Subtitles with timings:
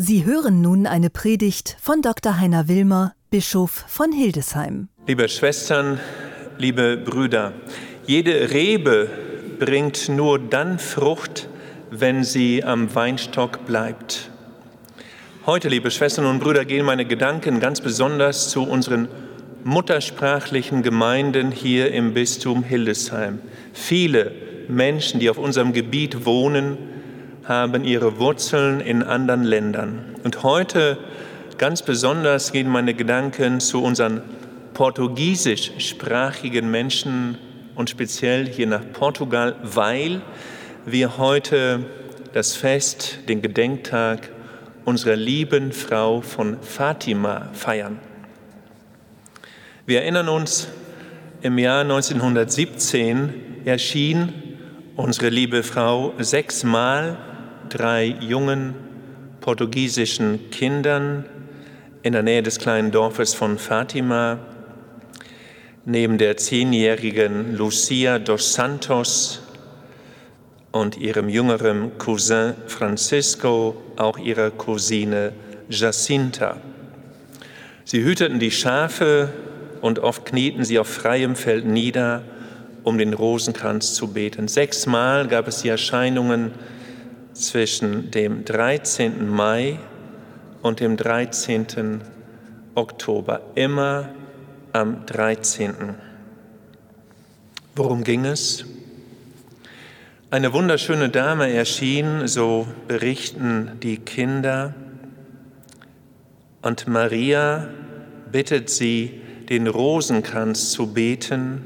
[0.00, 2.38] Sie hören nun eine Predigt von Dr.
[2.38, 4.86] Heiner Wilmer, Bischof von Hildesheim.
[5.08, 5.98] Liebe Schwestern,
[6.56, 7.52] liebe Brüder,
[8.06, 9.10] jede Rebe
[9.58, 11.48] bringt nur dann Frucht,
[11.90, 14.30] wenn sie am Weinstock bleibt.
[15.46, 19.08] Heute, liebe Schwestern und Brüder, gehen meine Gedanken ganz besonders zu unseren
[19.64, 23.40] muttersprachlichen Gemeinden hier im Bistum Hildesheim.
[23.72, 24.30] Viele
[24.68, 26.78] Menschen, die auf unserem Gebiet wohnen,
[27.48, 30.14] haben ihre Wurzeln in anderen Ländern.
[30.22, 30.98] Und heute
[31.56, 34.20] ganz besonders gehen meine Gedanken zu unseren
[34.74, 37.38] portugiesischsprachigen Menschen
[37.74, 40.20] und speziell hier nach Portugal, weil
[40.84, 41.86] wir heute
[42.34, 44.28] das Fest, den Gedenktag
[44.84, 47.98] unserer lieben Frau von Fatima feiern.
[49.86, 50.68] Wir erinnern uns,
[51.40, 54.32] im Jahr 1917 erschien
[54.96, 57.16] unsere liebe Frau sechsmal
[57.68, 58.74] drei jungen
[59.40, 61.24] portugiesischen Kindern
[62.02, 64.38] in der Nähe des kleinen Dorfes von Fatima,
[65.84, 69.42] neben der zehnjährigen Lucia dos Santos
[70.70, 75.32] und ihrem jüngeren Cousin Francisco, auch ihrer Cousine
[75.68, 76.58] Jacinta.
[77.84, 79.30] Sie hüteten die Schafe
[79.80, 82.22] und oft knieten sie auf freiem Feld nieder,
[82.84, 84.48] um den Rosenkranz zu beten.
[84.48, 86.52] Sechsmal gab es die Erscheinungen
[87.38, 89.28] zwischen dem 13.
[89.28, 89.78] Mai
[90.62, 92.00] und dem 13.
[92.74, 94.10] Oktober, immer
[94.72, 95.74] am 13.
[97.74, 98.64] Worum ging es?
[100.30, 104.74] Eine wunderschöne Dame erschien, so berichten die Kinder,
[106.60, 107.68] und Maria
[108.32, 111.62] bittet sie, den Rosenkranz zu beten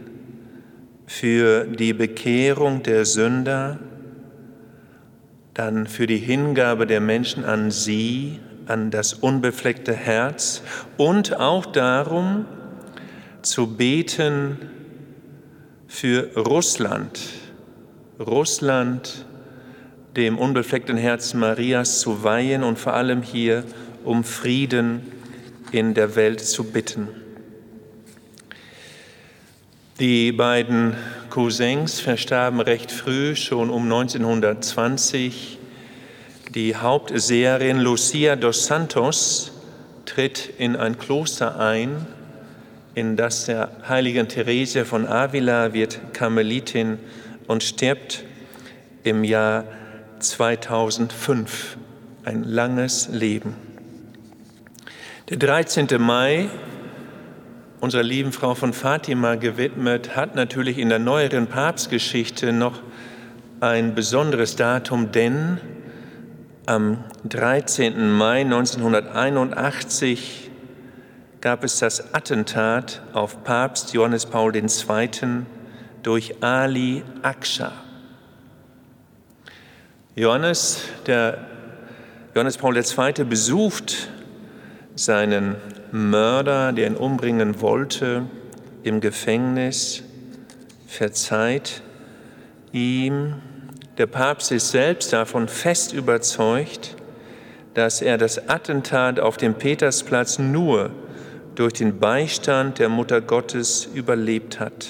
[1.07, 3.81] für die Bekehrung der Sünder
[5.55, 10.63] dann für die Hingabe der Menschen an sie, an das unbefleckte Herz
[10.97, 12.47] und auch darum
[13.43, 14.59] zu beten
[15.89, 17.21] für Russland,
[18.19, 19.27] Russland
[20.17, 23.65] dem unbefleckten Herz Marias zu weihen und vor allem hier
[24.05, 25.01] um Frieden
[25.71, 27.09] in der Welt zu bitten.
[30.03, 30.97] Die beiden
[31.31, 35.61] Cousins verstarben recht früh, schon um 1920.
[36.57, 39.53] Die Hauptseherin Lucia dos Santos
[40.05, 42.05] tritt in ein Kloster ein,
[42.97, 46.99] in das der heiligen Theresia von Avila wird Karmelitin
[47.47, 48.25] und stirbt
[49.05, 49.63] im Jahr
[50.19, 51.77] 2005.
[52.25, 53.55] Ein langes Leben.
[55.29, 55.87] Der 13.
[56.01, 56.49] Mai
[57.83, 62.81] unserer lieben Frau von Fatima gewidmet, hat natürlich in der neueren Papstgeschichte noch
[63.59, 65.59] ein besonderes Datum, denn
[66.65, 68.13] am 13.
[68.13, 70.49] Mai 1981
[71.41, 74.69] gab es das Attentat auf Papst Johannes Paul II.
[76.05, 77.73] durch Ali Aksha.
[80.15, 81.39] Johannes, der
[82.33, 83.25] Johannes Paul II.
[83.25, 84.12] besucht
[84.95, 85.57] seinen
[85.91, 88.27] Mörder, der ihn umbringen wollte,
[88.83, 90.03] im Gefängnis,
[90.87, 91.83] verzeiht
[92.73, 93.35] ihm.
[93.99, 96.97] Der Papst ist selbst davon fest überzeugt,
[97.75, 100.91] dass er das Attentat auf dem Petersplatz nur
[101.55, 104.89] durch den Beistand der Mutter Gottes überlebt hat.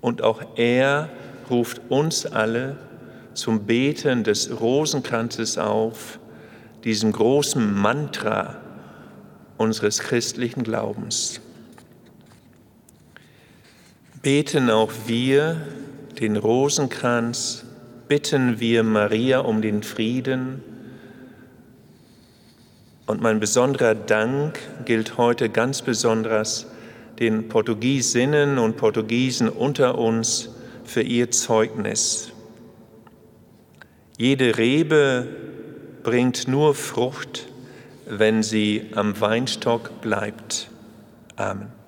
[0.00, 1.08] Und auch er
[1.48, 2.76] ruft uns alle
[3.34, 6.18] zum Beten des Rosenkranzes auf,
[6.84, 8.60] diesem großen Mantra
[9.56, 11.40] unseres christlichen Glaubens.
[14.22, 15.66] Beten auch wir
[16.20, 17.64] den Rosenkranz,
[18.08, 20.62] bitten wir Maria um den Frieden.
[23.06, 26.66] Und mein besonderer Dank gilt heute ganz besonders
[27.18, 30.50] den Portugiesinnen und Portugiesen unter uns
[30.84, 32.30] für ihr Zeugnis.
[34.18, 35.26] Jede Rebe
[36.02, 37.48] bringt nur Frucht,
[38.06, 40.68] wenn sie am Weinstock bleibt.
[41.36, 41.81] Amen.